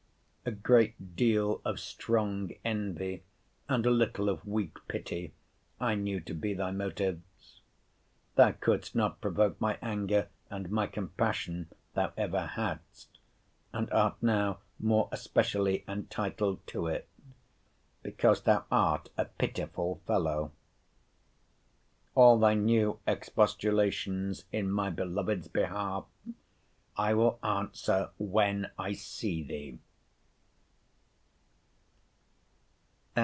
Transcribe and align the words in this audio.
A 0.43 0.49
great 0.49 1.15
deal 1.15 1.61
of 1.63 1.79
strong 1.79 2.49
envy, 2.65 3.21
and 3.69 3.85
a 3.85 3.91
little 3.91 4.27
of 4.27 4.43
weak 4.43 4.75
pity, 4.87 5.33
I 5.79 5.93
knew 5.93 6.19
to 6.21 6.33
be 6.33 6.55
thy 6.55 6.71
motives. 6.71 7.61
Thou 8.33 8.53
couldst 8.53 8.95
not 8.95 9.21
provoke 9.21 9.61
my 9.61 9.77
anger, 9.83 10.29
and 10.49 10.71
my 10.71 10.87
compassion 10.87 11.67
thou 11.93 12.11
ever 12.17 12.47
hadst; 12.47 13.19
and 13.71 13.87
art 13.91 14.15
now 14.23 14.61
more 14.79 15.09
especially 15.11 15.85
entitled 15.87 16.65
to 16.67 16.87
it; 16.87 17.07
because 18.01 18.41
thou 18.41 18.65
art 18.71 19.09
a 19.17 19.25
pityful 19.25 19.99
fellow. 20.07 20.51
All 22.15 22.39
thy 22.39 22.55
new 22.55 22.99
expostulations 23.05 24.45
in 24.51 24.71
my 24.71 24.89
beloved's 24.89 25.47
behalf 25.49 26.05
I 26.97 27.13
will 27.13 27.37
answer 27.43 28.09
when 28.17 28.71
I 28.79 28.93
see 28.93 29.43
thee. 29.43 29.77